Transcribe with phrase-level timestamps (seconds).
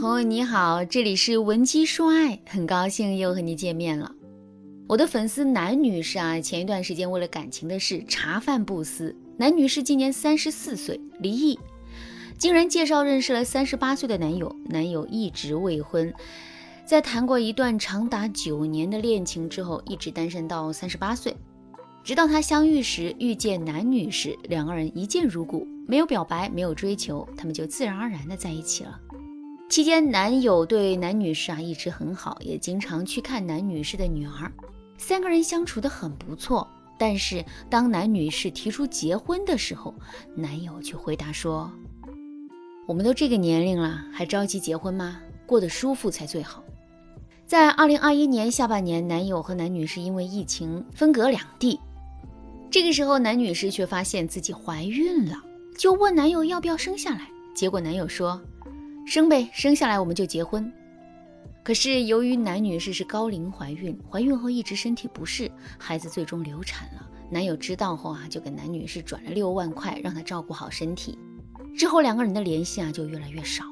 [0.00, 4.14] 朋友你好，这里是文姬说爱，很高兴又和你见面了。
[4.86, 9.16] 我的粉丝男女士啊，前一段时间为了感情的事茶饭不思。
[9.36, 11.58] 男女士今年三十四岁，离异，
[12.38, 16.14] 经人介绍认识了三十八岁的男友，男友一直未婚，
[16.86, 21.36] 在谈过一段长达九年的恋情之后，一直单身到三十八岁。
[22.04, 28.96] 直到他相遇时遇见男女士，两个人一见如故，没有表白，没有追求，他们就自然而然的在一起了。
[29.68, 34.50] 期间，男友对男女士啊一直很好，也经常去看男女士的女儿，
[34.96, 36.66] 三个人相处的很不错。
[36.98, 39.94] 但是当男女士提出结婚的时候，
[40.34, 41.70] 男友却回答说
[42.88, 45.20] ：“我们都这个年龄了，还着急结婚吗？
[45.46, 46.64] 过得舒服才最好。”
[47.46, 51.78] 在二零二一年下半年，男友和男女士因为疫情分隔两地。
[52.70, 55.36] 这个时候，男女士却发现自己怀孕了，
[55.76, 57.28] 就问男友要不要生下来。
[57.54, 58.40] 结果男友说
[59.08, 60.70] ：“生呗，生下来我们就结婚。”
[61.64, 67.08] 可是由于男女士是高龄怀孕，怀孕后一直身体不适，孩子最终流产了。
[67.30, 71.18] 男友知道后啊，就给男女士转了六万块，让她照顾好身体。
[71.76, 73.64] 之后两个人的联系啊就越来越少。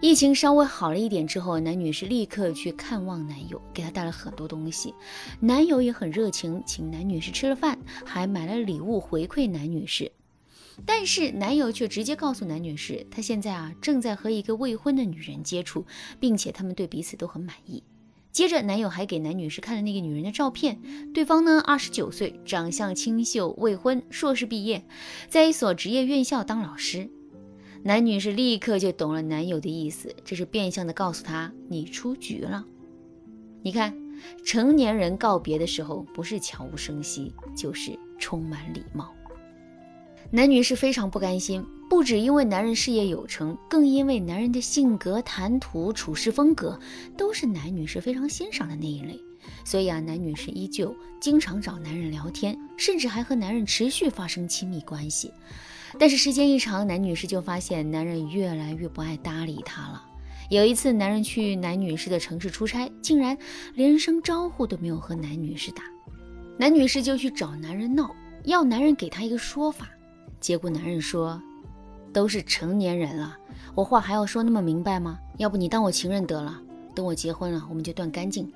[0.00, 4.92] 疫情稍微好了一点之后，男女士立刻去看望男友，给他带了很多东西。
[5.38, 10.10] 男友也很热情，请男女士吃了饭，还买了礼物回馈男女士。
[10.86, 15.84] 但是男友却直接告诉男女士，他现在啊正在和一个未婚的女人接触，
[16.18, 17.82] 并且他们对彼此都很满意。
[18.30, 20.80] 接着，男友还给男女士看了那个女人的照片，
[21.12, 24.82] 对方呢二十九岁，长相清秀，未婚，硕士毕业，
[25.28, 27.10] 在一所职业院校当老师。
[27.82, 32.64] 男女士立刻就懂了男友的意思，这是变相的告诉他你出局了。
[33.60, 33.94] 你看，
[34.46, 39.14] 成年人告别的时候不是悄无声息，就是充满礼貌。
[40.34, 46.80] 男女士非常不甘心，不只因为男人事业有成，更因为男人的性格、谈吐、处事风格
[47.18, 49.20] 都是男女士非常欣赏的那一类。
[49.62, 55.30] 所以啊，男女士依旧经常找男人聊天，甚至还和男人持续发生亲密关系。
[55.98, 60.02] 但是时间一长，男女士就发现男人越来越不爱搭理她了。
[60.48, 63.36] 有一次，男人去男女士的城市出差，竟然
[63.74, 65.82] 连声招呼都没有和男女士打。
[66.56, 69.86] 男女士就去找男人闹，要男人给她一个说法。
[70.42, 71.40] 结果男人说
[72.12, 73.38] ：“都是成年人了，
[73.76, 75.16] 我话还要说那么明白吗？
[75.38, 76.60] 要不你当我情人得了，
[76.96, 78.52] 等我结婚了，我们就断干净。”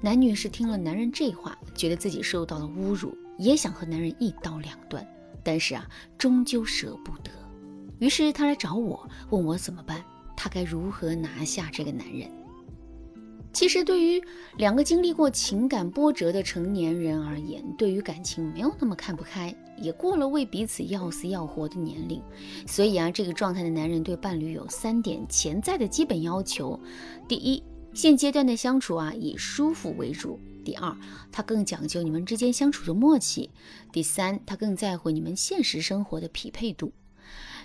[0.00, 5.06] 男女士听了男人这话，觉得自己受到了侮辱，也想和男人一刀两断。
[5.44, 5.86] 但是啊，
[6.16, 7.30] 终究舍不得，
[7.98, 10.02] 于是他来找我，问我怎么办，
[10.34, 12.30] 他该如何拿下这个男人？
[13.52, 14.22] 其实，对于
[14.58, 22.22] 两个经历过情感波折的成年人而言，对于感情没有那么看不开，也过了为彼此要死要活的年龄。
[22.66, 26.78] 所以啊，这个状态的男人对伴侣有三点潜在的基本要求：
[27.26, 27.62] 第一，
[27.92, 30.38] 现阶段的相处啊，以舒服为主。
[30.64, 30.96] 第二，
[31.32, 33.50] 他更讲究你们之间相处的默契；
[33.92, 36.92] 第三，他更在乎你们现实生活的匹配度。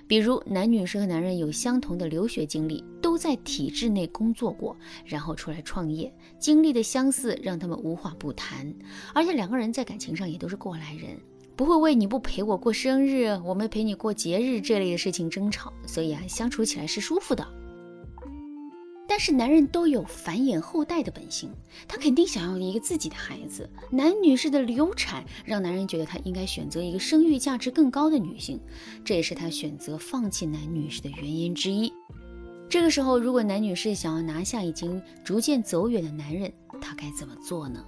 [0.08, 8.72] 比如，男女生和男人有相同的留学经历，都在体制内工作过，然后出来创业，经历的相似让他们无话不谈。
[9.14, 11.18] 而且两个人在感情上也都是过来人，
[11.56, 17.65] 不会为你不陪我过生日，我没陪你过节日这类的事情争吵，所以啊，相处起来是舒服的。
[19.08, 21.50] 但是男人都有繁衍后代的本性，
[21.88, 23.70] 他肯定想要一个自己的孩子。
[23.92, 28.60] 男女士的流产让男人觉得他应该选择一个生育价值更高的女性，
[29.04, 31.94] 这也是他选择放弃男女士的原因之一。
[32.68, 36.52] 这个时候，如果男女士想要拿下已经逐渐走远的男人，
[36.82, 37.86] 他该怎么做呢？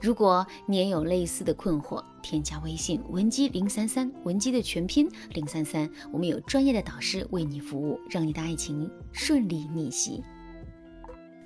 [0.00, 10.22] 如果你也有类似的困惑，添加微信文姬零三三，文姬的全拼零三三，我们有专业的导师为你服务，让你的爱情顺利逆袭。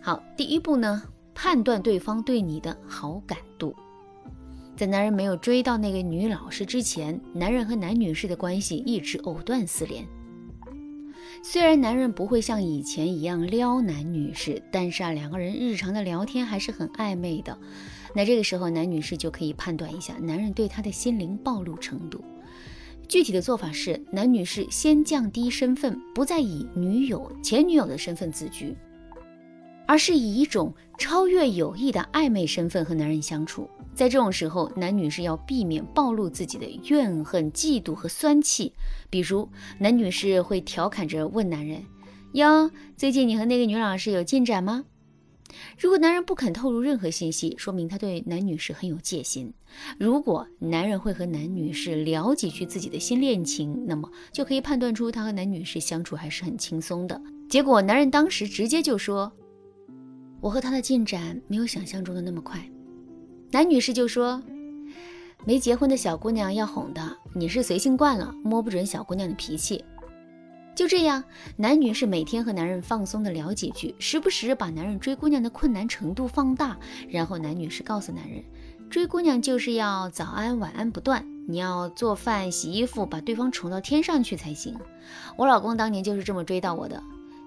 [0.04, 1.00] 好，第一步呢，
[1.32, 3.72] 判断对方对你的好感度。
[4.76, 10.04] 在男人没有追到那个女老师之前，男人和男女士的关系一直藕断丝连。
[11.44, 17.56] 虽然男人不会像以前一样撩男女士，但是啊，两个人日常的聊天还是很暧昧的。
[18.12, 22.20] 那这个时候，男女士就可以判断一下男人对她的心灵暴露程度。
[23.06, 28.76] 具体的做法是，男女士先降低身份，不再以女友、前女友的身份自居。
[29.92, 38.72] 而是以一种超越友谊的暧昧身份和男人相处，在这种时候，男女士要避免暴露自己的怨恨、嫉妒和酸气。
[39.10, 39.46] 比如，
[39.78, 41.84] 男女士会调侃着问男人
[42.32, 44.86] ：“哟，最近你和那个女老师有进展吗？”
[45.78, 49.52] 如果男人不肯透露任何信息，说明他对男女士很有戒心。
[49.98, 57.20] 如果男人会和男女士聊几句自己的新恋情，那么就可以判断出他和男女士相处还是很轻松的。
[57.50, 59.30] 结果男人当时直接就说
[60.42, 62.60] ：“我和他的进展没有想象中的那么快。”
[63.52, 64.42] 男女士就说
[65.46, 69.82] ：“没结婚的小姑娘要哄的，你是随性惯了，摸不准小姑娘的脾气。”
[70.74, 71.22] 就这样，
[71.56, 76.78] 男女士每天和男人放松的聊几句，时不时把男人追姑娘的困难程度放大，
[77.10, 78.42] 然后男女士告诉男人，
[78.88, 84.74] 追姑娘就是要早安晚安不断，你要做饭洗衣服，把对方宠到天上去才行。
[85.36, 87.02] 我老公当年就是这么追到我的，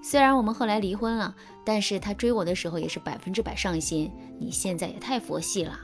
[0.07, 4.12] 虽然我们后来离婚了，但是他追我的时候也是百分之百上心。
[4.40, 5.80] 你现在也太佛系了。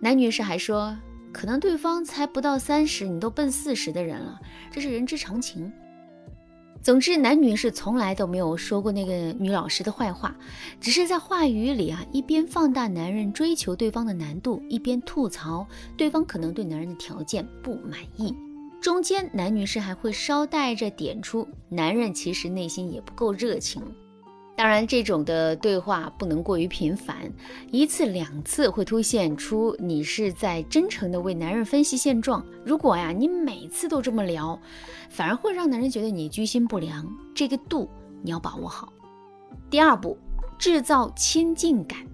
[0.00, 0.96] 男女士还说，
[1.30, 4.40] 可能对方才不到三十，你都奔四十的人了，
[4.70, 5.70] 这是人之常情。
[6.80, 10.34] 总之，男女士从来都没有说过那个女老师的坏话，
[10.80, 15.66] 只是在话语里啊，一边放大男人追求对方的难度，一边吐槽
[15.98, 18.34] 对方可能对男人的条件不满意。
[18.80, 23.82] 中间，男女士还会捎带着点出，男人其实内心也不够热情。
[24.56, 27.16] 当然，这种的对话不能过于频繁，
[27.70, 32.44] 一次两次会凸显出你是在真诚的为男人分析现状。
[32.64, 34.58] 如果呀，你每次都这么聊，
[35.10, 37.06] 反而会让男人觉得你居心不良。
[37.34, 37.88] 这个度
[38.22, 38.92] 你要把握好。
[39.70, 40.16] 第二步，
[40.56, 42.07] 制造亲近感。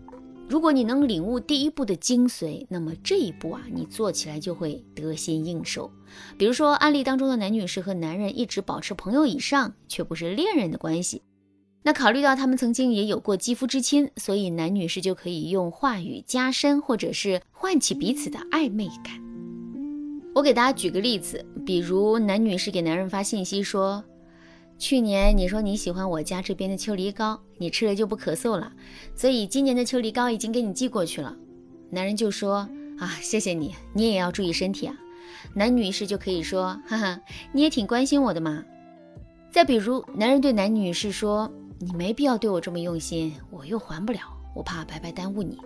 [0.46, 5.90] 如果你能领悟第一步的精髓，那么这一步啊，你做起来就会得心应手。
[6.36, 11.22] 比如说，案例当中的男女士和男人一直保持朋友以上，却不是恋人的关系。
[11.82, 19.20] 那考虑到他们曾经也有过肌肤之亲，所以男女士就可以用话语加深，或者是唤起彼此的暧昧感。
[20.34, 24.02] 我给大家举个例子，比如男女士给男人发信息说
[24.84, 28.70] ：“去年你说你喜欢我家这边的秋梨膏，你吃了就不咳嗽了，
[29.16, 31.34] 所以今年的秋梨膏已经给你寄过去了。”
[31.88, 32.68] 男人就说
[33.00, 34.94] ：“啊，谢谢你，你也要注意身体啊。”
[35.56, 37.18] 男女士就可以说：“哈哈，
[37.50, 38.62] 你也挺关心我的嘛。”
[39.50, 41.50] 再比如，男人对男女士说。
[41.78, 44.20] 你没必要对我这么用心，我又还不了，
[44.54, 45.58] 我怕白白耽误你。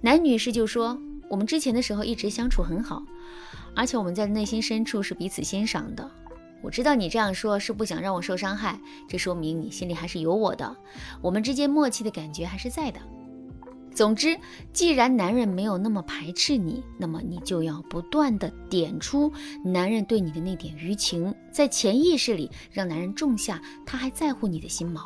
[0.00, 0.98] 男女士就说，
[1.28, 3.02] 我们之前的时候一直相处很好，
[3.74, 6.10] 而且我们在内心深处是彼此欣赏的。
[6.66, 10.76] 我知道你这样说是不想让我受伤害，这说明你心里还是有我的，
[11.22, 12.98] 我们之间默契的感觉还是在的。
[13.94, 14.36] 总之，
[14.72, 19.32] 既然男人没有那么排斥你，那么你就要不断的点出
[19.64, 25.02] 男人对你的那点余情，在潜意识里让男人种下他还在乎你的心锚。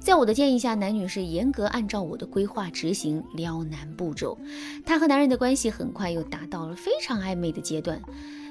[0.00, 4.36] 在我的建议下，男女士严格按照我的规划执行撩男步骤，
[4.84, 8.02] 他和男人的关系很快又达到了非常暧昧的阶段。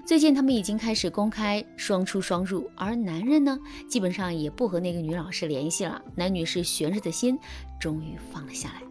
[0.06, 3.58] 最近他们已经开始公开双出双入，而男人呢，
[3.88, 6.02] 基本上也不和那个女老师联系了。
[6.14, 7.40] 男女是悬着的心
[7.80, 8.82] 终于放了下来。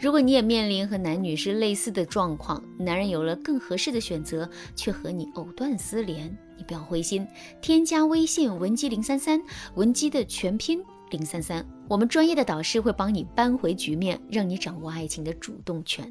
[0.00, 7.26] 如果你也面临和男女士类似的状况，男人有了更合适的选择，却和你藕断丝连，你不要灰心，
[7.60, 9.42] 添加微信文姬零三三，
[9.74, 16.10] 文姬的全拼零三三，我们专业的导师会帮你扳回局面，让你掌握爱情的主动权。